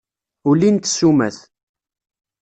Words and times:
Ulint 0.49 0.85
ssumat. 0.89 1.37